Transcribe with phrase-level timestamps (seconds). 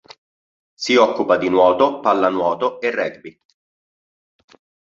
[0.75, 3.39] Si occupa di nuoto, pallanuoto e rugby.